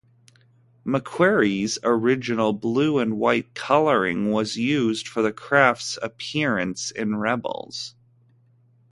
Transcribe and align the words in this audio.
McQuarrie's 0.83 1.77
original 1.83 2.53
blue-and-white 2.53 3.53
coloring 3.53 4.31
was 4.31 4.57
used 4.57 5.07
for 5.07 5.21
the 5.21 5.31
craft's 5.31 5.99
appearance 6.01 6.89
in 6.89 7.17
Rebels. 7.17 7.93